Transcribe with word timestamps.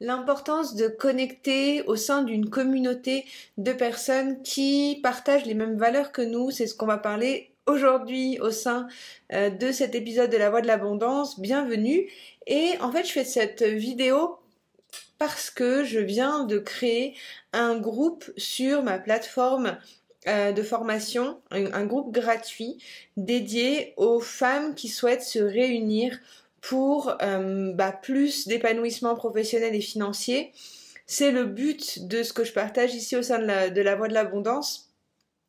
l'importance 0.00 0.74
de 0.74 0.88
connecter 0.88 1.82
au 1.82 1.96
sein 1.96 2.22
d'une 2.22 2.50
communauté 2.50 3.24
de 3.56 3.72
personnes 3.72 4.42
qui 4.42 5.00
partagent 5.02 5.46
les 5.46 5.54
mêmes 5.54 5.78
valeurs 5.78 6.12
que 6.12 6.22
nous. 6.22 6.50
C'est 6.50 6.66
ce 6.66 6.74
qu'on 6.74 6.86
va 6.86 6.98
parler 6.98 7.50
aujourd'hui 7.66 8.38
au 8.40 8.50
sein 8.50 8.86
euh, 9.32 9.50
de 9.50 9.72
cet 9.72 9.94
épisode 9.94 10.30
de 10.30 10.36
la 10.36 10.50
Voix 10.50 10.60
de 10.60 10.66
l'Abondance. 10.66 11.40
Bienvenue. 11.40 12.08
Et 12.46 12.74
en 12.80 12.92
fait, 12.92 13.04
je 13.04 13.12
fais 13.12 13.24
cette 13.24 13.62
vidéo 13.62 14.38
parce 15.18 15.50
que 15.50 15.84
je 15.84 15.98
viens 15.98 16.44
de 16.44 16.58
créer 16.58 17.14
un 17.52 17.78
groupe 17.78 18.30
sur 18.36 18.82
ma 18.82 18.98
plateforme 18.98 19.78
euh, 20.28 20.52
de 20.52 20.62
formation, 20.62 21.40
un, 21.50 21.84
groupe 21.84 22.12
gratuit 22.12 22.78
dédié 23.16 23.94
aux 23.96 24.20
femmes 24.20 24.74
qui 24.74 24.88
souhaitent 24.88 25.22
se 25.22 25.38
réunir 25.38 26.18
pour 26.60 27.16
euh, 27.22 27.72
bah, 27.72 27.92
plus 27.92 28.48
d'épanouissement 28.48 29.14
professionnel 29.14 29.74
et 29.74 29.80
financier. 29.80 30.52
C'est 31.06 31.30
le 31.30 31.44
but 31.44 32.06
de 32.08 32.22
ce 32.22 32.32
que 32.32 32.44
je 32.44 32.52
partage 32.52 32.94
ici 32.94 33.16
au 33.16 33.22
sein 33.22 33.38
de 33.38 33.44
la, 33.44 33.70
de 33.70 33.80
la 33.80 33.94
Voie 33.94 34.08
de 34.08 34.14
l'Abondance. 34.14 34.90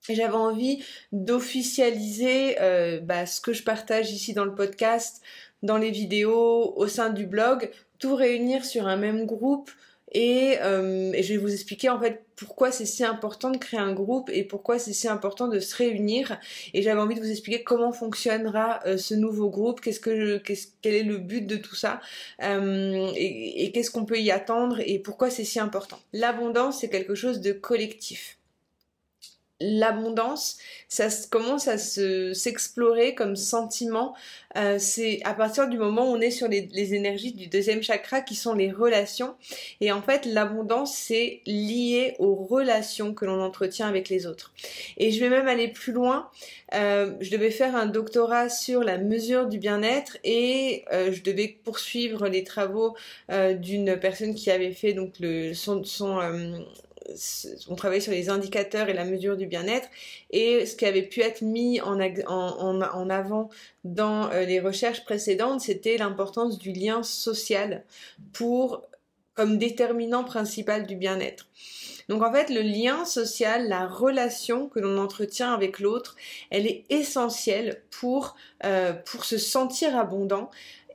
J'avais 0.07 0.35
envie 0.35 0.83
d'officialiser 1.11 2.61
euh, 2.61 2.99
bah, 2.99 3.25
ce 3.25 3.41
que 3.41 3.53
je 3.53 3.63
partage 3.63 4.11
ici 4.11 4.33
dans 4.33 4.45
le 4.45 4.55
podcast, 4.55 5.21
dans 5.63 5.77
les 5.77 5.91
vidéos, 5.91 6.73
au 6.77 6.87
sein 6.87 7.09
du 7.09 7.25
blog, 7.25 7.71
tout 7.99 8.15
réunir 8.15 8.63
sur 8.63 8.87
un 8.87 8.95
même 8.95 9.25
groupe 9.25 9.71
euh, 10.15 11.11
et, 11.13 11.23
je 11.23 11.33
vais 11.33 11.39
vous 11.39 11.51
expliquer 11.51 11.89
en 11.89 11.99
fait 11.99 12.23
pourquoi 12.35 12.71
c'est 12.71 12.85
si 12.85 13.03
important 13.03 13.49
de 13.49 13.57
créer 13.57 13.79
un 13.79 13.93
groupe 13.93 14.29
et 14.31 14.43
pourquoi 14.43 14.79
c'est 14.79 14.93
si 14.93 15.07
important 15.07 15.47
de 15.47 15.59
se 15.59 15.75
réunir. 15.75 16.39
Et 16.73 16.81
j'avais 16.81 17.01
envie 17.01 17.15
de 17.15 17.19
vous 17.19 17.31
expliquer 17.31 17.63
comment 17.63 17.91
fonctionnera 17.91 18.79
euh, 18.85 18.97
ce 18.97 19.13
nouveau 19.15 19.49
groupe, 19.49 19.81
qu'est-ce 19.81 19.99
que, 19.99 20.37
quel 20.37 20.93
est 20.93 21.03
le 21.03 21.17
but 21.17 21.45
de 21.45 21.57
tout 21.57 21.75
ça, 21.75 21.99
euh, 22.43 23.11
et, 23.15 23.65
et 23.65 23.71
qu'est-ce 23.71 23.91
qu'on 23.91 24.05
peut 24.05 24.19
y 24.19 24.31
attendre 24.31 24.79
et 24.79 24.99
pourquoi 24.99 25.29
c'est 25.29 25.43
si 25.43 25.59
important. 25.59 25.99
L'abondance 26.13 26.81
c'est 26.81 26.89
quelque 26.89 27.15
chose 27.15 27.41
de 27.41 27.51
collectif 27.51 28.36
l'abondance, 29.59 30.57
ça 30.87 31.07
commence 31.31 31.67
à 31.67 31.77
se 31.77 32.33
s'explorer 32.33 33.15
comme 33.15 33.35
sentiment. 33.35 34.15
Euh, 34.55 34.77
c'est 34.79 35.19
à 35.23 35.33
partir 35.33 35.67
du 35.67 35.77
moment 35.77 36.09
où 36.09 36.15
on 36.15 36.21
est 36.21 36.31
sur 36.31 36.47
les, 36.47 36.93
énergies 36.93 37.33
du 37.33 37.47
deuxième 37.47 37.81
chakra 37.81 38.21
qui 38.21 38.35
sont 38.35 38.53
les 38.53 38.71
relations. 38.71 39.35
Et 39.81 39.91
en 39.91 40.01
fait, 40.01 40.25
l'abondance 40.25 40.95
c'est 40.95 41.41
lié 41.45 42.15
aux 42.19 42.35
relations 42.35 43.13
que 43.13 43.25
l'on 43.25 43.41
entretient 43.41 43.87
avec 43.87 44.09
les 44.09 44.27
autres. 44.27 44.53
Et 44.97 45.11
je 45.11 45.19
vais 45.19 45.29
même 45.29 45.47
aller 45.47 45.67
plus 45.67 45.91
loin. 45.91 46.29
Euh, 46.73 47.13
je 47.21 47.31
devais 47.31 47.51
faire 47.51 47.75
un 47.75 47.85
doctorat 47.85 48.49
sur 48.49 48.83
la 48.83 48.97
mesure 48.97 49.47
du 49.47 49.57
bien-être 49.57 50.17
et 50.23 50.83
euh, 50.91 51.11
je 51.11 51.23
devais 51.23 51.47
poursuivre 51.63 52.27
les 52.27 52.43
travaux 52.43 52.95
d'une 53.29 53.97
personne 53.97 54.35
qui 54.35 54.51
avait 54.51 54.71
fait 54.71 54.93
donc 54.93 55.13
le 55.19 55.53
son, 55.53 55.83
son 55.83 56.19
on 57.67 57.75
travaillait 57.75 58.01
sur 58.01 58.11
les 58.11 58.29
indicateurs 58.29 58.89
et 58.89 58.93
la 58.93 59.05
mesure 59.05 59.37
du 59.37 59.47
bien-être 59.47 59.87
et 60.31 60.65
ce 60.65 60.75
qui 60.75 60.85
avait 60.85 61.03
pu 61.03 61.21
être 61.21 61.41
mis 61.41 61.79
en, 61.81 61.99
avant 63.09 63.49
dans 63.83 64.29
euh, 64.31 64.45
les 64.45 64.59
recherches 64.59 65.05
précédentes, 65.05 65.61
c'était 65.61 65.97
l'importance 65.97 66.57
du 66.57 66.71
lien 66.71 67.03
social 67.03 67.83
pour 68.33 68.83
comme 69.35 69.57
déterminant 69.57 70.23
principal 70.23 70.87
du 70.87 70.95
bien-être. 70.95 71.47
Donc 72.09 72.23
en 72.23 72.31
fait, 72.31 72.49
le 72.49 72.61
lien 72.61 73.05
social, 73.05 73.67
la 73.67 73.85
relation 73.85 74.67
que 74.67 74.79
l'on 74.79 74.97
entretient 74.97 75.53
avec 75.53 75.79
l'autre, 75.79 76.15
elle 76.49 76.65
est 76.65 76.85
essentielle 76.89 77.83
pour, 77.91 78.35
euh, 78.63 78.93
pour 78.93 79.25
se 79.25 79.37
sentir 79.37 79.95
abondant 79.97 80.49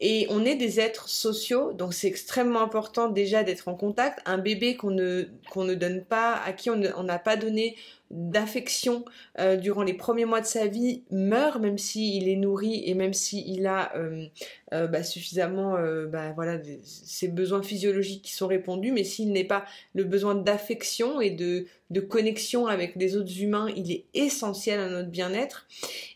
et 0.04 0.26
on 0.30 0.44
est 0.44 0.56
des 0.56 0.80
êtres 0.80 1.08
sociaux, 1.08 1.72
donc 1.72 1.94
c'est 1.94 2.08
extrêmement 2.08 2.60
important 2.60 3.08
déjà 3.08 3.44
d'être 3.44 3.68
en 3.68 3.76
contact. 3.76 4.18
Un 4.26 4.36
bébé 4.36 4.74
qu'on 4.74 4.90
ne, 4.90 5.74
donne 5.74 6.02
pas, 6.02 6.34
à 6.44 6.52
qui 6.52 6.70
on 6.70 6.76
n'a 6.76 7.18
pas 7.20 7.36
donné 7.36 7.76
d'affection 8.10 9.04
euh, 9.38 9.56
durant 9.56 9.84
les 9.84 9.94
premiers 9.94 10.24
mois 10.24 10.40
de 10.40 10.46
sa 10.46 10.66
vie 10.66 11.02
meurt 11.10 11.58
même 11.60 11.78
s'il 11.78 12.28
est 12.28 12.36
nourri 12.36 12.82
et 12.84 12.94
même 12.94 13.14
s'il 13.14 13.66
a 13.66 13.96
euh, 13.96 14.26
euh, 14.74 14.86
bah, 14.86 15.02
suffisamment 15.02 15.78
bah, 16.08 16.32
voilà 16.34 16.58
ses 16.82 17.28
besoins 17.28 17.62
physiologiques 17.62 18.20
qui 18.20 18.32
sont 18.32 18.48
répondus 18.48 18.92
mais 18.92 19.04
s'il 19.04 19.32
n'est 19.32 19.44
pas 19.44 19.64
le 19.94 20.04
besoin 20.04 20.34
d'affection 20.34 21.22
et 21.22 21.30
de, 21.30 21.64
de 21.88 22.00
connexion 22.00 22.66
avec 22.66 22.96
les 22.96 23.16
autres 23.16 23.40
humains 23.40 23.68
il 23.74 23.90
est 23.90 24.04
essentiel 24.12 24.78
à 24.78 24.90
notre 24.90 25.08
bien-être 25.08 25.66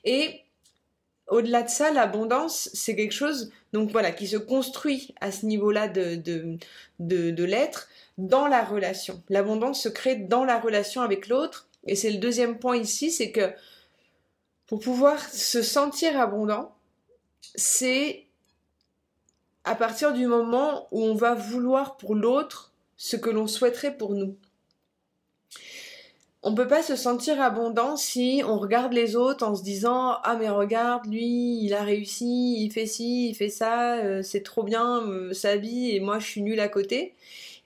et 0.04 0.42
au-delà 1.28 1.62
de 1.62 1.68
ça, 1.68 1.90
l'abondance, 1.92 2.70
c'est 2.72 2.94
quelque 2.94 3.14
chose 3.14 3.50
donc 3.72 3.90
voilà 3.90 4.12
qui 4.12 4.26
se 4.26 4.36
construit 4.36 5.14
à 5.20 5.32
ce 5.32 5.44
niveau-là 5.44 5.88
de, 5.88 6.14
de, 6.14 6.56
de, 6.98 7.44
l'être 7.44 7.88
dans 8.16 8.46
la 8.46 8.64
relation. 8.64 9.22
L'abondance 9.28 9.82
se 9.82 9.88
crée 9.88 10.16
dans 10.16 10.44
la 10.44 10.58
relation 10.58 11.02
avec 11.02 11.28
l'autre. 11.28 11.68
Et 11.84 11.94
c'est 11.94 12.10
le 12.10 12.18
deuxième 12.18 12.58
point 12.58 12.76
ici, 12.76 13.10
c'est 13.10 13.32
que 13.32 13.52
pour 14.66 14.80
pouvoir 14.80 15.20
se 15.20 15.62
sentir 15.62 16.18
abondant, 16.18 16.74
c'est 17.54 18.24
à 19.64 19.74
partir 19.74 20.12
du 20.12 20.26
moment 20.26 20.88
où 20.90 21.02
on 21.02 21.14
va 21.14 21.34
vouloir 21.34 21.96
pour 21.96 22.14
l'autre 22.14 22.72
ce 22.96 23.16
que 23.16 23.30
l'on 23.30 23.46
souhaiterait 23.46 23.96
pour 23.96 24.14
nous 24.14 24.36
on 26.46 26.54
peut 26.54 26.68
pas 26.68 26.84
se 26.84 26.94
sentir 26.94 27.40
abondant 27.40 27.96
si 27.96 28.40
on 28.46 28.56
regarde 28.56 28.92
les 28.92 29.16
autres 29.16 29.44
en 29.44 29.56
se 29.56 29.64
disant 29.64 30.12
ah 30.22 30.36
mais 30.38 30.48
regarde 30.48 31.04
lui 31.06 31.58
il 31.60 31.74
a 31.74 31.82
réussi 31.82 32.62
il 32.62 32.70
fait 32.70 32.86
ci 32.86 33.30
il 33.30 33.34
fait 33.34 33.48
ça 33.48 33.96
euh, 33.96 34.22
c'est 34.22 34.44
trop 34.44 34.62
bien 34.62 35.02
euh, 35.02 35.32
sa 35.32 35.56
vie 35.56 35.90
et 35.90 35.98
moi 35.98 36.20
je 36.20 36.26
suis 36.26 36.42
nulle 36.42 36.60
à 36.60 36.68
côté. 36.68 37.14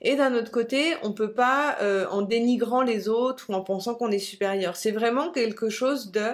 Et 0.01 0.15
d'un 0.15 0.33
autre 0.33 0.49
côté 0.49 0.95
on 1.03 1.11
peut 1.11 1.31
pas 1.31 1.77
euh, 1.83 2.07
en 2.09 2.23
dénigrant 2.23 2.81
les 2.81 3.07
autres 3.07 3.45
ou 3.49 3.53
en 3.53 3.61
pensant 3.61 3.93
qu'on 3.93 4.09
est 4.09 4.17
supérieur. 4.17 4.75
C'est 4.75 4.89
vraiment 4.89 5.29
quelque 5.29 5.69
chose 5.69 6.11
de 6.11 6.31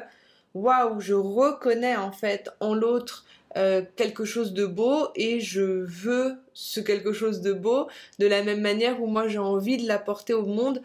waouh 0.54 1.02
je 1.02 1.16
reconnais 1.16 1.98
en 1.98 2.14
fait 2.14 2.50
en 2.62 2.74
l'autre 2.74 3.26
quelque 3.96 4.26
chose 4.26 4.54
de 4.54 4.66
beau 4.66 5.10
et 5.16 5.40
je 5.40 5.62
veux 5.62 6.36
ce 6.54 6.80
quelque 6.80 7.12
chose 7.12 7.42
de 7.42 7.54
beau 7.54 7.88
de 8.20 8.28
la 8.28 8.44
même 8.44 8.62
manière 8.62 9.02
où 9.02 9.08
moi 9.08 9.28
j'ai 9.28 9.40
envie 9.40 9.78
de 9.78 9.88
l'apporter 9.88 10.34
au 10.34 10.46
monde 10.46 10.82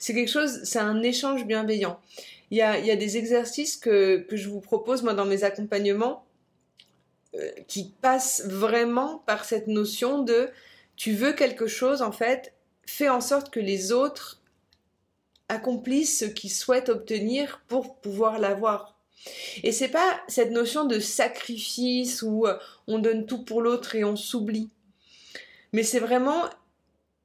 c'est 0.00 0.14
quelque 0.14 0.30
chose, 0.30 0.64
c'est 0.64 0.78
un 0.78 1.02
échange 1.02 1.44
bienveillant. 1.44 2.00
Il 2.50 2.56
y 2.56 2.62
a, 2.62 2.78
il 2.78 2.86
y 2.86 2.90
a 2.90 2.96
des 2.96 3.18
exercices 3.18 3.76
que, 3.76 4.26
que 4.28 4.36
je 4.36 4.48
vous 4.48 4.60
propose, 4.60 5.02
moi, 5.02 5.14
dans 5.14 5.26
mes 5.26 5.44
accompagnements, 5.44 6.24
euh, 7.34 7.50
qui 7.68 7.92
passent 8.00 8.42
vraiment 8.46 9.22
par 9.26 9.44
cette 9.44 9.66
notion 9.66 10.22
de 10.22 10.48
tu 10.96 11.12
veux 11.12 11.32
quelque 11.32 11.66
chose, 11.66 12.02
en 12.02 12.12
fait, 12.12 12.54
fais 12.86 13.10
en 13.10 13.20
sorte 13.20 13.50
que 13.50 13.60
les 13.60 13.92
autres 13.92 14.40
accomplissent 15.48 16.18
ce 16.18 16.24
qu'ils 16.24 16.50
souhaitent 16.50 16.88
obtenir 16.88 17.62
pour 17.68 17.96
pouvoir 17.96 18.38
l'avoir. 18.38 18.96
Et 19.62 19.72
c'est 19.72 19.88
pas 19.88 20.20
cette 20.28 20.50
notion 20.50 20.84
de 20.84 20.98
sacrifice 20.98 22.22
où 22.22 22.46
euh, 22.46 22.58
on 22.86 22.98
donne 22.98 23.26
tout 23.26 23.44
pour 23.44 23.60
l'autre 23.60 23.94
et 23.94 24.04
on 24.04 24.16
s'oublie. 24.16 24.70
Mais 25.72 25.82
c'est 25.82 26.00
vraiment 26.00 26.44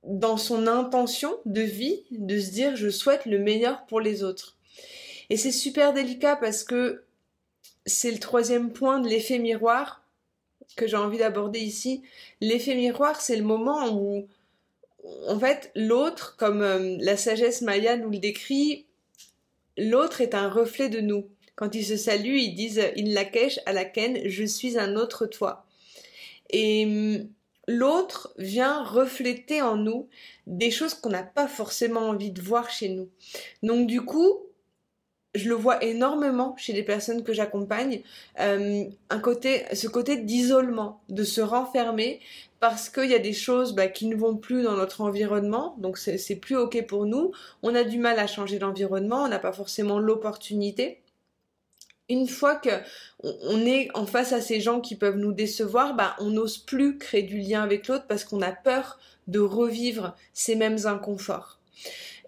dans 0.03 0.37
son 0.37 0.67
intention 0.67 1.35
de 1.45 1.61
vie 1.61 2.03
de 2.11 2.39
se 2.39 2.51
dire 2.51 2.75
je 2.75 2.89
souhaite 2.89 3.25
le 3.25 3.39
meilleur 3.39 3.85
pour 3.85 3.99
les 3.99 4.23
autres. 4.23 4.57
Et 5.29 5.37
c'est 5.37 5.51
super 5.51 5.93
délicat 5.93 6.35
parce 6.35 6.63
que 6.63 7.03
c'est 7.85 8.11
le 8.11 8.19
troisième 8.19 8.71
point 8.71 8.99
de 8.99 9.07
l'effet 9.07 9.39
miroir 9.39 10.03
que 10.75 10.87
j'ai 10.87 10.97
envie 10.97 11.17
d'aborder 11.17 11.59
ici. 11.59 12.03
L'effet 12.41 12.75
miroir, 12.75 13.21
c'est 13.21 13.35
le 13.35 13.43
moment 13.43 13.95
où, 13.95 14.27
en 15.27 15.39
fait, 15.39 15.71
l'autre, 15.75 16.35
comme 16.37 16.61
euh, 16.61 16.97
la 16.99 17.17
sagesse 17.17 17.61
maya 17.61 17.97
nous 17.97 18.09
le 18.09 18.17
décrit, 18.17 18.85
l'autre 19.77 20.21
est 20.21 20.35
un 20.35 20.49
reflet 20.49 20.89
de 20.89 20.99
nous. 20.99 21.27
Quand 21.55 21.73
ils 21.75 21.85
se 21.85 21.97
saluent, 21.97 22.39
ils 22.39 22.55
disent 22.55 22.79
in 22.79 23.13
lakesh 23.13 23.59
à 23.65 23.73
je 24.25 24.43
suis 24.45 24.77
un 24.77 24.95
autre 24.95 25.25
toi. 25.25 25.65
Et 26.49 26.85
hum, 26.85 27.29
l'autre 27.67 28.33
vient 28.37 28.83
refléter 28.83 29.61
en 29.61 29.77
nous 29.77 30.07
des 30.47 30.71
choses 30.71 30.93
qu'on 30.93 31.09
n'a 31.09 31.23
pas 31.23 31.47
forcément 31.47 32.09
envie 32.09 32.31
de 32.31 32.41
voir 32.41 32.69
chez 32.69 32.89
nous. 32.89 33.09
Donc 33.63 33.87
du 33.87 34.01
coup, 34.01 34.39
je 35.33 35.49
le 35.49 35.55
vois 35.55 35.83
énormément 35.83 36.55
chez 36.57 36.73
les 36.73 36.83
personnes 36.83 37.23
que 37.23 37.33
j'accompagne, 37.33 38.01
euh, 38.39 38.85
côté, 39.21 39.63
ce 39.73 39.87
côté 39.87 40.17
d'isolement, 40.17 41.01
de 41.09 41.23
se 41.23 41.41
renfermer 41.41 42.21
parce 42.61 42.89
qu'il 42.89 43.09
y 43.09 43.13
a 43.13 43.19
des 43.19 43.33
choses 43.33 43.73
bah, 43.73 43.87
qui 43.87 44.07
ne 44.07 44.15
vont 44.15 44.37
plus 44.37 44.63
dans 44.63 44.75
notre 44.75 45.01
environnement, 45.01 45.75
donc 45.77 45.97
c'est 45.97 46.35
plus 46.37 46.55
ok 46.55 46.85
pour 46.87 47.05
nous. 47.05 47.31
On 47.63 47.75
a 47.75 47.83
du 47.83 47.99
mal 47.99 48.17
à 48.17 48.27
changer 48.27 48.59
l'environnement, 48.59 49.23
on 49.23 49.27
n'a 49.27 49.39
pas 49.39 49.51
forcément 49.51 49.99
l'opportunité 49.99 51.01
une 52.09 52.27
fois 52.27 52.55
que 52.55 52.69
on 53.23 53.65
est 53.65 53.89
en 53.93 54.05
face 54.05 54.33
à 54.33 54.41
ces 54.41 54.61
gens 54.61 54.81
qui 54.81 54.95
peuvent 54.95 55.17
nous 55.17 55.33
décevoir, 55.33 55.95
bah 55.95 56.15
on 56.19 56.29
n'ose 56.29 56.57
plus 56.57 56.97
créer 56.97 57.23
du 57.23 57.39
lien 57.39 57.63
avec 57.63 57.87
l'autre 57.87 58.05
parce 58.07 58.23
qu'on 58.23 58.41
a 58.41 58.51
peur 58.51 58.99
de 59.27 59.39
revivre 59.39 60.15
ces 60.33 60.55
mêmes 60.55 60.85
inconforts. 60.85 61.59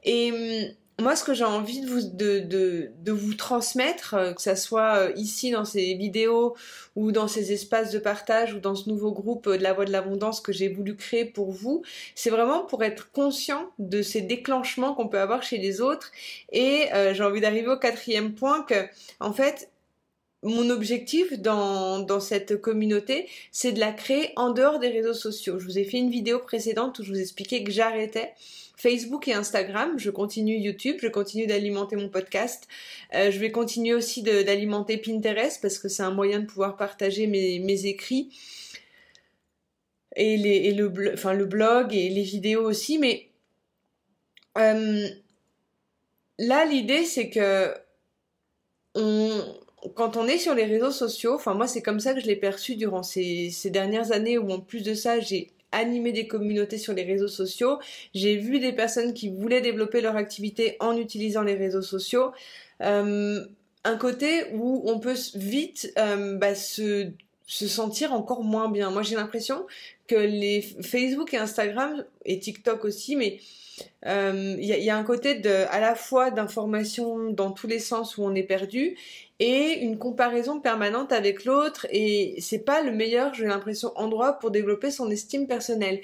Et 0.03 0.31
hum, 0.31 0.73
moi, 0.99 1.15
ce 1.15 1.23
que 1.23 1.35
j'ai 1.35 1.43
envie 1.43 1.81
de 1.81 3.11
vous, 3.11 3.33
transmettre, 3.35 4.15
euh, 4.15 4.33
que 4.33 4.41
ça 4.41 4.55
soit 4.55 4.95
euh, 4.95 5.13
ici 5.15 5.51
dans 5.51 5.63
ces 5.63 5.93
vidéos 5.93 6.55
ou 6.95 7.11
dans 7.11 7.27
ces 7.27 7.53
espaces 7.53 7.91
de 7.91 7.99
partage 7.99 8.55
ou 8.55 8.59
dans 8.59 8.73
ce 8.73 8.89
nouveau 8.89 9.11
groupe 9.11 9.45
euh, 9.45 9.57
de 9.57 9.63
la 9.63 9.73
voix 9.73 9.85
de 9.85 9.91
l'abondance 9.91 10.41
que 10.41 10.51
j'ai 10.51 10.69
voulu 10.69 10.95
créer 10.95 11.25
pour 11.25 11.51
vous, 11.51 11.83
c'est 12.15 12.31
vraiment 12.31 12.63
pour 12.63 12.83
être 12.83 13.11
conscient 13.11 13.69
de 13.77 14.01
ces 14.01 14.21
déclenchements 14.21 14.95
qu'on 14.95 15.07
peut 15.07 15.19
avoir 15.19 15.43
chez 15.43 15.59
les 15.59 15.81
autres. 15.81 16.11
Et 16.51 16.87
j'ai 17.13 17.23
envie 17.23 17.41
d'arriver 17.41 17.67
au 17.67 17.77
quatrième 17.77 18.33
point 18.33 18.63
que, 18.63 18.87
en 19.19 19.33
fait, 19.33 19.69
mon 20.47 20.69
objectif 20.69 21.39
dans, 21.39 22.19
cette 22.19 22.59
communauté, 22.61 23.27
c'est 23.51 23.71
de 23.71 23.79
la 23.79 23.91
créer 23.91 24.31
en 24.35 24.51
dehors 24.51 24.79
des 24.79 24.89
réseaux 24.89 25.13
sociaux. 25.13 25.59
Je 25.59 25.65
vous 25.65 25.77
ai 25.77 25.83
fait 25.83 25.97
une 25.97 26.09
vidéo 26.09 26.39
précédente 26.39 26.99
où 26.99 27.03
je 27.03 27.11
vous 27.11 27.19
expliquais 27.19 27.63
que 27.63 27.71
j'arrêtais 27.71 28.33
Facebook 28.75 29.27
et 29.27 29.33
Instagram. 29.33 29.97
Je 29.97 30.09
continue 30.09 30.57
YouTube, 30.57 30.97
je 31.01 31.07
continue 31.07 31.47
d'alimenter 31.47 31.95
mon 31.95 32.09
podcast. 32.09 32.67
Euh, 33.15 33.31
je 33.31 33.39
vais 33.39 33.51
continuer 33.51 33.93
aussi 33.93 34.21
d'alimenter 34.23 34.97
Pinterest 34.97 35.61
parce 35.61 35.79
que 35.79 35.87
c'est 35.87 36.03
un 36.03 36.11
moyen 36.11 36.39
de 36.39 36.45
pouvoir 36.45 36.77
partager 36.77 37.27
mes, 37.27 37.85
écrits 37.85 38.29
et, 40.15 40.37
le 40.73 41.45
blog 41.45 41.93
et 41.93 42.09
les 42.09 42.23
vidéos 42.23 42.63
aussi. 42.63 42.99
Mais 42.99 43.29
euh, 44.57 45.07
là, 46.39 46.65
l'idée, 46.65 47.03
c'est 47.03 47.29
que 47.29 47.73
on, 48.95 49.41
quand 49.95 50.17
on 50.17 50.27
est 50.27 50.37
sur 50.37 50.55
les 50.55 50.65
réseaux 50.65 50.91
sociaux, 50.91 51.35
enfin 51.35 51.53
moi 51.53 51.67
c'est 51.67 51.81
comme 51.81 51.99
ça 51.99 52.13
que 52.13 52.19
je 52.19 52.25
l'ai 52.25 52.35
perçu 52.35 52.75
durant 52.75 53.03
ces, 53.03 53.49
ces 53.51 53.69
dernières 53.69 54.11
années 54.11 54.37
où 54.37 54.49
en 54.51 54.59
plus 54.59 54.83
de 54.83 54.93
ça 54.93 55.19
j'ai 55.19 55.51
animer 55.71 56.11
des 56.11 56.27
communautés 56.27 56.77
sur 56.77 56.93
les 56.93 57.03
réseaux 57.03 57.27
sociaux. 57.27 57.79
J'ai 58.13 58.37
vu 58.37 58.59
des 58.59 58.71
personnes 58.73 59.13
qui 59.13 59.29
voulaient 59.29 59.61
développer 59.61 60.01
leur 60.01 60.15
activité 60.15 60.77
en 60.79 60.97
utilisant 60.97 61.41
les 61.41 61.55
réseaux 61.55 61.81
sociaux. 61.81 62.31
Euh, 62.81 63.45
un 63.83 63.97
côté 63.97 64.45
où 64.53 64.81
on 64.85 64.99
peut 64.99 65.15
vite 65.35 65.93
euh, 65.97 66.35
bah, 66.37 66.55
se, 66.55 67.09
se 67.45 67.67
sentir 67.67 68.13
encore 68.13 68.43
moins 68.43 68.69
bien. 68.69 68.91
Moi 68.91 69.03
j'ai 69.03 69.15
l'impression 69.15 69.65
que 70.07 70.15
les 70.15 70.61
Facebook 70.61 71.33
et 71.33 71.37
Instagram 71.37 72.03
et 72.25 72.39
TikTok 72.39 72.85
aussi, 72.85 73.15
mais 73.15 73.39
il 74.03 74.09
euh, 74.09 74.55
y, 74.59 74.89
a 74.89 74.97
un 74.97 75.03
côté 75.03 75.41
à 75.69 75.79
la 75.79 75.95
fois 75.95 76.31
d'information 76.31 77.29
dans 77.31 77.51
tous 77.51 77.67
les 77.67 77.79
sens 77.79 78.17
où 78.17 78.23
on 78.23 78.33
est 78.35 78.43
perdu 78.43 78.97
et 79.39 79.79
une 79.79 79.97
comparaison 79.97 80.59
permanente 80.59 81.11
avec 81.11 81.45
l'autre 81.45 81.85
et 81.91 82.35
c'est 82.39 82.59
pas 82.59 82.81
le 82.81 82.91
meilleur, 82.91 83.33
j'ai 83.33 83.45
l'impression, 83.45 83.91
endroit 83.95 84.33
pour 84.33 84.51
développer 84.51 84.91
son 84.91 85.09
estime 85.11 85.47
personnelle. 85.47 86.01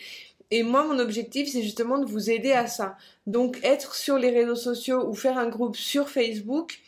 Et 0.51 0.61
moi, 0.61 0.83
mon 0.83 0.99
objectif, 0.99 1.49
c'est 1.51 1.63
justement 1.63 1.97
de 1.97 2.05
vous 2.05 2.29
aider 2.29 2.51
à 2.51 2.67
ça. 2.67 2.95
Donc, 3.25 3.59
être 3.63 3.95
sur 3.95 4.19
les 4.19 4.29
réseaux 4.29 4.55
sociaux 4.55 5.03
ou 5.07 5.15
faire 5.15 5.39
un 5.39 5.47
groupe 5.47 5.75
sur 5.75 6.09
Facebook, 6.09 6.79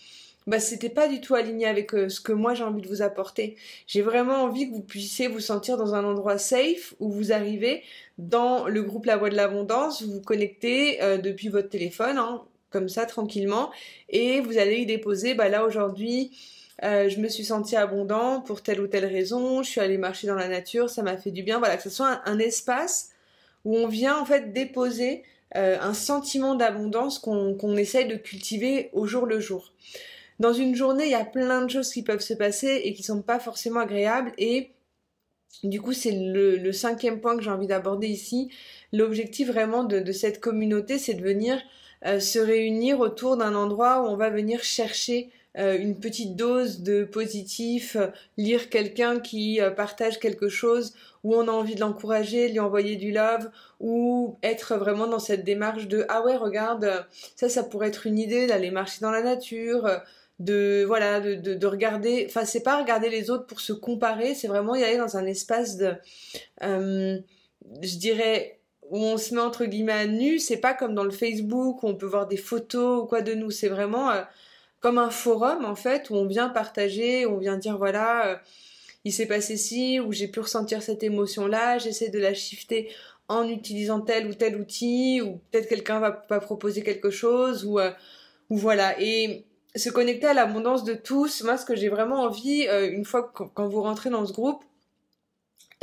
bah, 0.47 0.59
c'était 0.59 0.89
pas 0.89 1.07
du 1.07 1.21
tout 1.21 1.33
aligné 1.33 1.65
avec 1.65 1.93
euh, 1.95 2.07
ce 2.07 2.21
que 2.21 2.31
moi 2.31 2.53
j'ai 2.53 2.63
envie 2.63 2.81
de 2.81 2.87
vous 2.87 3.01
apporter. 3.01 3.55
J'ai 3.87 4.01
vraiment 4.03 4.43
envie 4.43 4.69
que 4.69 4.75
vous 4.75 4.83
puissiez 4.83 5.27
vous 5.27 5.39
sentir 5.39 5.75
dans 5.77 5.95
un 5.95 6.03
endroit 6.03 6.37
safe 6.37 6.93
où 6.99 7.11
vous 7.11 7.31
arrivez 7.31 7.81
dans 8.19 8.67
le 8.67 8.83
groupe 8.83 9.05
La 9.05 9.17
Voix 9.17 9.29
de 9.29 9.35
l'Abondance, 9.35 10.03
vous 10.03 10.13
vous 10.13 10.21
connectez 10.21 11.01
euh, 11.01 11.17
depuis 11.17 11.49
votre 11.49 11.69
téléphone, 11.69 12.17
hein, 12.19 12.43
comme 12.69 12.89
ça 12.89 13.05
tranquillement 13.05 13.71
et 14.09 14.39
vous 14.41 14.57
allez 14.57 14.77
y 14.81 14.85
déposer 14.85 15.33
bah 15.33 15.49
là 15.49 15.65
aujourd'hui 15.65 16.31
euh, 16.83 17.09
je 17.09 17.19
me 17.19 17.29
suis 17.29 17.45
sentie 17.45 17.77
abondant 17.77 18.41
pour 18.41 18.61
telle 18.61 18.81
ou 18.81 18.87
telle 18.87 19.05
raison, 19.05 19.63
je 19.63 19.69
suis 19.69 19.81
allée 19.81 19.97
marcher 19.97 20.27
dans 20.27 20.35
la 20.35 20.49
nature, 20.49 20.89
ça 20.89 21.03
m'a 21.03 21.15
fait 21.15 21.31
du 21.31 21.41
bien, 21.41 21.57
voilà, 21.59 21.77
que 21.77 21.83
ce 21.83 21.89
soit 21.89 22.21
un, 22.25 22.37
espace 22.37 23.11
où 23.63 23.77
on 23.77 23.87
vient 23.87 24.19
en 24.19 24.25
fait 24.25 24.51
déposer 24.51 25.23
un 25.53 25.93
sentiment 25.93 26.55
d'abondance 26.55 27.17
qu'on 27.17 27.77
essaye 27.77 28.07
de 28.09 28.15
cultiver 28.15 28.89
au 28.91 29.07
jour 29.07 29.25
le 29.25 29.39
jour. 29.39 29.71
Dans 30.39 30.53
une 30.53 30.75
journée, 30.75 31.05
il 31.05 31.11
y 31.11 31.15
a 31.15 31.25
plein 31.25 31.63
de 31.63 31.69
choses 31.69 31.91
qui 31.91 32.03
peuvent 32.03 32.21
se 32.21 32.33
passer 32.33 32.81
et 32.83 32.93
qui 32.93 33.03
sont 33.03 33.21
pas 33.21 33.39
forcément 33.39 33.79
agréables 33.79 34.33
et 34.37 34.71
du 35.63 35.81
coup, 35.81 35.93
c'est 35.93 36.11
le, 36.11 36.71
cinquième 36.71 37.21
point 37.21 37.37
que 37.37 37.43
j'ai 37.43 37.49
envie 37.49 37.67
d'aborder 37.67 38.07
ici. 38.07 38.49
L'objectif 38.91 39.47
vraiment 39.47 39.83
de, 39.83 39.99
de 39.99 40.11
cette 40.11 40.39
communauté, 40.39 40.99
c'est 40.99 41.13
de 41.13 41.23
venir 41.23 41.61
euh, 42.05 42.19
se 42.19 42.39
réunir 42.39 42.99
autour 42.99 43.37
d'un 43.37 43.55
endroit 43.55 44.01
où 44.01 44.07
on 44.07 44.15
va 44.15 44.29
venir 44.29 44.63
chercher 44.63 45.29
euh, 45.57 45.77
une 45.77 45.97
petite 45.97 46.35
dose 46.35 46.81
de 46.81 47.05
positif, 47.05 47.95
euh, 47.95 48.07
lire 48.37 48.69
quelqu'un 48.69 49.19
qui 49.19 49.59
partage 49.75 50.19
quelque 50.19 50.49
chose, 50.49 50.93
où 51.23 51.33
on 51.33 51.47
a 51.47 51.51
envie 51.51 51.75
de 51.75 51.79
l'encourager, 51.79 52.49
lui 52.49 52.59
envoyer 52.59 52.97
du 52.97 53.11
love, 53.11 53.49
ou 53.79 54.37
être 54.43 54.75
vraiment 54.75 55.07
dans 55.07 55.19
cette 55.19 55.43
démarche 55.43 55.87
de 55.87 56.05
ah 56.09 56.23
ouais 56.23 56.35
regarde 56.35 57.05
ça 57.35 57.49
ça 57.49 57.63
pourrait 57.63 57.87
être 57.87 58.05
une 58.05 58.19
idée 58.19 58.45
d'aller 58.47 58.71
marcher 58.71 58.99
dans 59.01 59.11
la 59.11 59.23
nature, 59.23 59.89
de 60.39 60.83
voilà 60.85 61.21
de, 61.21 61.35
de, 61.35 61.53
de 61.53 61.67
regarder, 61.67 62.25
enfin 62.29 62.45
c'est 62.45 62.63
pas 62.63 62.79
regarder 62.81 63.09
les 63.09 63.29
autres 63.29 63.45
pour 63.45 63.61
se 63.61 63.73
comparer, 63.73 64.35
c'est 64.35 64.47
vraiment 64.47 64.75
y 64.75 64.83
aller 64.83 64.97
dans 64.97 65.17
un 65.17 65.25
espace 65.25 65.77
de 65.77 65.93
je 66.61 67.97
dirais 67.97 68.59
où 68.89 68.97
on 68.97 69.17
se 69.17 69.33
met 69.33 69.41
entre 69.41 69.65
guillemets 69.65 69.93
à 69.93 70.07
nu, 70.07 70.39
c'est 70.39 70.57
pas 70.57 70.73
comme 70.73 70.93
dans 70.93 71.03
le 71.03 71.11
Facebook 71.11 71.83
où 71.83 71.87
on 71.87 71.95
peut 71.95 72.05
voir 72.05 72.27
des 72.27 72.37
photos 72.37 73.03
ou 73.03 73.05
quoi 73.07 73.21
de 73.21 73.33
nous, 73.33 73.51
c'est 73.51 73.67
vraiment 73.67 74.11
euh, 74.11 74.21
comme 74.79 74.97
un 74.97 75.09
forum 75.09 75.65
en 75.65 75.75
fait 75.75 76.09
où 76.09 76.15
on 76.15 76.25
vient 76.25 76.49
partager, 76.49 77.25
on 77.25 77.37
vient 77.37 77.57
dire 77.57 77.77
voilà, 77.77 78.27
euh, 78.27 78.35
il 79.03 79.13
s'est 79.13 79.25
passé 79.27 79.57
ci, 79.57 79.99
ou 79.99 80.11
j'ai 80.11 80.27
pu 80.27 80.39
ressentir 80.39 80.83
cette 80.83 81.03
émotion 81.03 81.47
là, 81.47 81.77
j'essaie 81.77 82.09
de 82.09 82.19
la 82.19 82.33
shifter 82.33 82.89
en 83.27 83.47
utilisant 83.47 84.01
tel 84.01 84.27
ou 84.27 84.33
tel 84.33 84.55
outil, 84.55 85.21
ou 85.21 85.39
peut-être 85.51 85.67
quelqu'un 85.67 85.99
va, 85.99 86.11
proposer 86.11 86.83
quelque 86.83 87.09
chose, 87.09 87.65
ou, 87.65 87.79
euh, 87.79 87.91
ou 88.51 88.57
voilà. 88.57 88.95
Et 89.01 89.45
se 89.75 89.89
connecter 89.89 90.27
à 90.27 90.33
l'abondance 90.33 90.83
de 90.83 90.93
tous, 90.93 91.43
moi 91.43 91.57
ce 91.57 91.65
que 91.65 91.75
j'ai 91.75 91.89
vraiment 91.89 92.21
envie, 92.23 92.67
une 92.91 93.05
fois 93.05 93.23
que, 93.23 93.43
quand 93.53 93.67
vous 93.67 93.81
rentrez 93.81 94.09
dans 94.09 94.25
ce 94.25 94.33
groupe, 94.33 94.63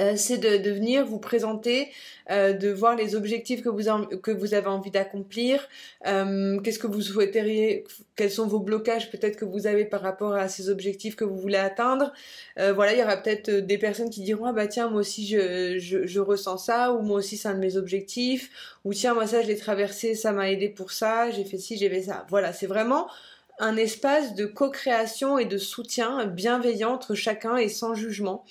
euh, 0.00 0.15
c'est 0.17 0.39
de, 0.39 0.71
venir 0.71 1.05
vous 1.05 1.19
présenter, 1.19 1.89
euh, 2.31 2.55
de 2.55 2.71
voir 2.71 2.97
les 2.97 3.15
objectifs 3.15 3.62
que 3.62 3.69
vous, 3.69 4.06
que 4.23 4.31
vous 4.31 4.55
avez 4.55 4.69
envie 4.69 4.91
d'accomplir, 4.91 5.69
euh, 6.06 6.59
qu'est-ce 6.61 6.79
que 6.79 6.87
vous 6.87 7.03
souhaiteriez, 7.03 7.85
quels 8.17 8.31
sont 8.31 8.47
vos 8.47 8.59
blocages 8.59 9.11
peut-être 9.11 9.37
que 9.37 9.44
vous 9.44 9.67
avez 9.67 9.85
par 9.85 10.00
rapport 10.00 10.33
à 10.33 10.49
ces 10.49 10.71
objectifs 10.71 11.15
que 11.15 11.25
vous 11.25 11.37
voulez 11.37 11.59
atteindre. 11.59 12.12
voilà, 12.56 12.94
il 12.94 13.00
y 13.00 13.03
aura 13.03 13.19
peut-être 13.19 13.50
des 13.50 13.79
personnes 13.79 14.09
qui 14.09 14.23
diront 14.23 14.47
ah 14.47 14.53
bah 14.53 14.67
tiens 14.67 14.89
moi 14.89 15.00
aussi 15.00 15.27
je, 15.27 15.79
je 15.79 16.21
ressens 16.21 16.59
ça 16.59 16.93
ou 16.93 17.03
moi 17.03 17.19
aussi 17.19 17.37
c'est 17.37 17.49
un 17.49 17.55
de 17.55 17.59
mes 17.59 17.77
objectifs 17.77 18.79
ou 18.85 18.94
tiens 18.94 19.15
moi 19.15 19.27
ça 19.27 19.43
je 19.43 19.49
l'ai 19.49 19.56
traversé, 19.56 20.15
ça 20.15 20.33
m'a 20.33 20.50
aidé 20.50 20.69
pour 20.69 20.93
ça, 20.93 21.31
j'ai 21.31 21.44
fait 21.44 21.59
ci, 21.59 21.77
j'ai 21.77 21.91
fait 21.91 22.03
ça. 22.03 22.27
Voilà, 22.31 22.53
c'est 22.53 22.67
vraiment 22.67 23.09
un 23.62 23.76
espace 23.76 24.35
de 24.35 24.44
co-création 24.44 25.38
et 25.38 25.44
de 25.44 25.56
soutien 25.56 26.26
bienveillant 26.26 26.94
entre 26.94 27.14
chacun 27.14 27.56
et 27.56 27.69
sans 27.69 27.94
jugement. 27.94 28.44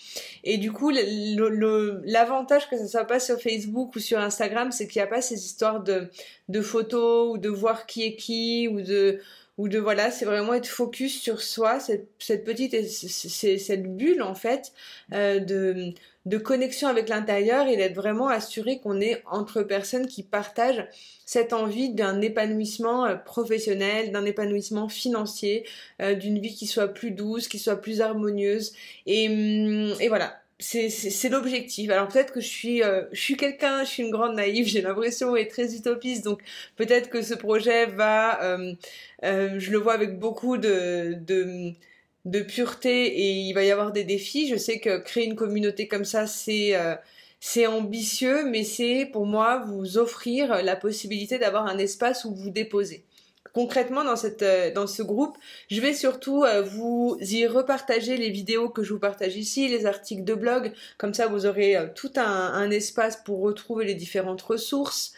Et 0.45 0.57
du 0.57 0.71
coup, 0.71 0.89
l'avantage 0.89 2.69
que 2.69 2.77
ça 2.77 2.87
soit 2.87 3.03
pas 3.03 3.19
sur 3.19 3.39
Facebook 3.39 3.93
ou 3.93 3.99
sur 3.99 4.19
Instagram, 4.19 4.71
c'est 4.71 4.87
qu'il 4.87 5.01
n'y 5.01 5.03
a 5.03 5.09
pas 5.09 5.21
ces 5.21 5.45
histoires 5.45 5.83
de, 5.83 6.61
photos 6.61 7.33
ou 7.33 7.37
de 7.37 7.49
voir 7.49 7.85
qui 7.87 8.03
est 8.03 8.15
qui 8.15 8.69
ou 8.69 8.81
de 8.81 9.19
ou 9.57 9.67
de 9.67 9.77
voilà, 9.77 10.11
c'est 10.11 10.25
vraiment 10.25 10.53
être 10.53 10.65
focus 10.65 11.21
sur 11.21 11.41
soi, 11.41 11.79
cette, 11.79 12.07
cette 12.17 12.45
petite, 12.45 12.73
c'est 12.87 13.57
cette 13.57 13.95
bulle 13.95 14.23
en 14.23 14.33
fait 14.33 14.71
euh, 15.13 15.39
de 15.39 15.93
de 16.25 16.37
connexion 16.37 16.87
avec 16.87 17.09
l'intérieur 17.09 17.67
et 17.67 17.77
d'être 17.77 17.95
vraiment 17.95 18.27
assuré 18.27 18.79
qu'on 18.79 19.01
est 19.01 19.23
entre 19.25 19.63
personnes 19.63 20.07
qui 20.07 20.23
partagent 20.23 20.87
cette 21.25 21.53
envie 21.53 21.89
d'un 21.89 22.21
épanouissement 22.21 23.05
euh, 23.05 23.15
professionnel, 23.15 24.11
d'un 24.11 24.25
épanouissement 24.25 24.87
financier, 24.87 25.65
euh, 26.01 26.13
d'une 26.13 26.39
vie 26.39 26.53
qui 26.53 26.67
soit 26.67 26.89
plus 26.89 27.11
douce, 27.11 27.47
qui 27.47 27.57
soit 27.57 27.81
plus 27.81 28.01
harmonieuse. 28.01 28.73
Et, 29.07 29.25
et 29.25 30.07
voilà, 30.09 30.39
c'est 30.59 31.29
l'objectif. 31.29 31.89
Alors 31.89 32.07
peut-être 32.07 32.33
que 32.33 32.39
je 32.39 32.47
suis, 32.47 32.83
euh, 32.83 33.03
suis 33.13 33.35
quelqu'un, 33.35 33.83
je 33.83 33.89
suis 33.89 34.03
une 34.03 34.11
grande 34.11 34.35
naïve, 34.35 34.67
j'ai 34.67 34.81
l'impression 34.81 35.35
est 35.35 35.49
très 35.49 35.73
utopiste, 35.73 36.23
donc 36.23 36.41
peut-être 36.75 37.09
que 37.09 37.23
ce 37.23 37.33
projet 37.33 37.87
va, 37.87 38.39
je 39.23 39.71
le 39.71 39.77
vois 39.79 39.93
avec 39.93 40.19
beaucoup 40.19 40.57
de, 40.57 41.17
de 42.25 42.41
pureté 42.41 43.07
et 43.07 43.31
il 43.31 43.53
va 43.53 43.63
y 43.63 43.71
avoir 43.71 43.91
des 43.91 44.03
défis. 44.03 44.47
Je 44.47 44.55
sais 44.55 44.79
que 44.79 44.99
créer 44.99 45.25
une 45.25 45.35
communauté 45.35 45.87
comme 45.87 46.05
ça, 46.05 46.27
c'est 46.27 46.73
c'est 47.39 47.67
ambitieux, 47.67 48.45
mais 48.45 48.63
c'est 48.63 49.09
pour 49.11 49.25
moi 49.25 49.63
vous 49.65 49.97
offrir 49.97 50.63
la 50.63 50.75
possibilité 50.75 51.39
d'avoir 51.39 51.65
un 51.65 51.77
espace 51.77 52.25
où 52.25 52.35
vous 52.35 52.51
déposez 52.51 53.03
concrètement 53.53 54.03
dans 54.03 54.15
cette 54.15 54.43
euh, 54.43 54.71
dans 54.73 54.87
ce 54.87 55.03
groupe, 55.03 55.37
je 55.69 55.81
vais 55.81 55.93
surtout 55.93 56.43
euh, 56.43 56.61
vous 56.61 57.17
y 57.19 57.45
repartager 57.47 58.17
les 58.17 58.29
vidéos 58.29 58.69
que 58.69 58.83
je 58.83 58.93
vous 58.93 58.99
partage 58.99 59.35
ici, 59.35 59.67
les 59.67 59.85
articles 59.85 60.23
de 60.23 60.33
blog, 60.33 60.73
comme 60.97 61.13
ça 61.13 61.27
vous 61.27 61.45
aurez 61.45 61.75
euh, 61.75 61.87
tout 61.93 62.11
un, 62.15 62.69
espace 62.71 63.17
pour 63.17 63.41
retrouver 63.41 63.85
les 63.85 63.95
différentes 63.95 64.41
ressources. 64.41 65.13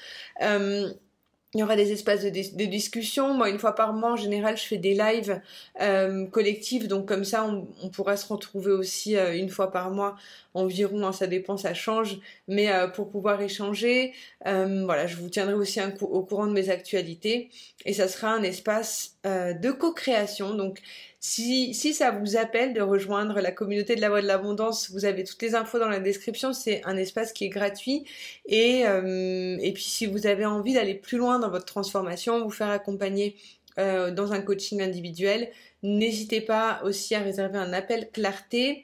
Il 1.55 1.59
y 1.59 1.63
aura 1.63 1.75
des 1.75 1.91
espaces 1.91 2.23
de, 2.23 2.65
discussion. 2.65 3.35
Moi, 3.35 3.49
une 3.49 3.59
fois 3.59 3.75
par 3.75 3.93
mois, 3.93 4.13
en 4.13 4.15
général, 4.15 4.57
je 4.57 4.63
fais 4.63 4.77
des 4.77 4.95
lives 4.95 5.39
euh, 5.81 6.25
collectifs. 6.25 6.87
Donc, 6.87 7.07
comme 7.07 7.23
ça, 7.23 7.45
on, 7.45 7.89
pourra 7.89 8.17
se 8.17 8.27
retrouver 8.31 8.71
aussi 8.71 9.15
euh, 9.15 9.37
une 9.37 9.49
fois 9.49 9.71
par 9.71 9.91
mois 9.91 10.15
environ. 10.55 11.05
Hein, 11.05 11.11
ça 11.11 11.27
dépend, 11.27 11.55
ça 11.55 11.75
change. 11.75 12.17
Mais 12.47 12.71
euh, 12.71 12.87
pour 12.87 13.11
pouvoir 13.11 13.39
échanger, 13.41 14.13
voilà, 14.43 15.05
je 15.05 15.15
vous 15.15 15.29
tiendrai 15.29 15.53
aussi 15.53 15.79
au 16.01 16.23
courant 16.23 16.47
de 16.47 16.53
mes 16.53 16.69
actualités. 16.69 17.49
Et 17.85 17.93
ça 17.93 18.07
sera 18.07 18.33
un 18.33 18.41
espace 18.41 19.17
de 19.23 19.71
co-création. 19.71 20.55
Donc, 20.55 20.81
si, 21.25 21.93
ça 21.93 22.11
vous 22.11 22.35
appelle 22.35 22.73
de 22.73 22.81
rejoindre 22.81 23.39
la 23.39 23.53
communauté 23.53 23.95
de 23.95 24.01
la 24.01 24.09
voix 24.09 24.21
de 24.21 24.27
l'abondance, 24.27 24.91
vous 24.91 25.05
avez 25.05 25.23
toutes 25.23 25.41
les 25.41 25.55
infos 25.55 25.79
dans 25.79 25.87
la 25.87 26.01
description. 26.01 26.51
C'est 26.51 26.83
un 26.83 26.97
espace 26.97 27.31
qui 27.31 27.45
est 27.45 27.49
gratuit. 27.49 28.03
Et, 28.45 28.85
euh, 28.85 29.57
et 29.61 29.71
puis 29.71 29.83
si 29.83 30.05
vous 30.05 30.27
avez 30.27 30.45
envie 30.45 30.73
d'aller 30.73 30.95
plus 30.95 31.17
loin 31.17 31.39
dans 31.39 31.49
votre 31.49 31.63
transformation, 31.63 32.43
vous 32.43 32.51
faire 32.51 32.69
accompagner 32.69 33.37
euh, 33.79 34.11
dans 34.11 34.33
un 34.33 34.41
coaching 34.41 34.81
individuel, 34.81 35.49
n'hésitez 35.81 36.41
pas 36.41 36.81
aussi 36.83 37.15
à 37.15 37.21
réserver 37.21 37.57
un 37.57 37.71
appel 37.71 38.09
clarté. 38.11 38.83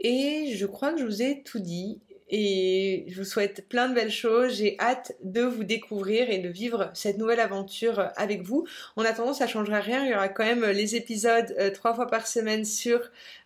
Et 0.00 0.54
je 0.56 0.66
crois 0.66 0.92
que 0.92 0.98
je 0.98 1.04
vous 1.04 1.22
ai 1.22 1.42
tout 1.44 1.60
dit 1.60 2.00
et 2.30 3.04
je 3.08 3.18
vous 3.18 3.24
souhaite 3.24 3.68
plein 3.68 3.88
de 3.88 3.94
belles 3.94 4.10
choses. 4.10 4.56
J'ai 4.56 4.76
hâte 4.78 5.12
de 5.22 5.42
vous 5.42 5.64
découvrir 5.64 6.30
et 6.30 6.38
de 6.38 6.48
vivre 6.48 6.90
cette 6.94 7.18
nouvelle 7.18 7.40
aventure 7.40 8.10
avec 8.16 8.42
vous. 8.42 8.66
En 8.96 9.02
attendant, 9.02 9.34
ça 9.34 9.46
changera 9.46 9.80
rien. 9.80 10.04
Il 10.04 10.10
y 10.10 10.14
aura 10.14 10.28
quand 10.28 10.44
même 10.44 10.64
les 10.64 10.96
épisodes 10.96 11.54
euh, 11.58 11.70
trois 11.70 11.94
fois 11.94 12.06
par 12.06 12.26
semaine 12.26 12.64
sur 12.64 13.00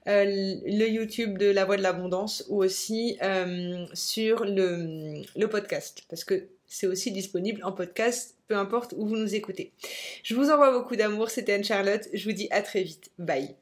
euh, 0.08 0.24
le 0.26 0.86
YouTube 0.88 1.38
de 1.38 1.46
La 1.46 1.64
Voix 1.64 1.76
de 1.76 1.82
l'Abondance 1.82 2.44
ou 2.48 2.62
aussi 2.62 3.18
euh, 3.22 3.86
sur 3.94 4.44
le, 4.44 5.22
le 5.36 5.48
podcast 5.48 6.02
parce 6.08 6.24
que 6.24 6.48
c'est 6.66 6.86
aussi 6.86 7.12
disponible 7.12 7.62
en 7.64 7.72
podcast, 7.72 8.34
peu 8.48 8.56
importe 8.56 8.94
où 8.96 9.06
vous 9.06 9.16
nous 9.16 9.34
écoutez. 9.34 9.72
Je 10.22 10.34
vous 10.34 10.50
envoie 10.50 10.72
beaucoup 10.72 10.96
d'amour. 10.96 11.30
C'était 11.30 11.52
Anne-Charlotte. 11.52 12.08
Je 12.14 12.24
vous 12.24 12.34
dis 12.34 12.48
à 12.50 12.62
très 12.62 12.82
vite. 12.82 13.10
Bye. 13.18 13.54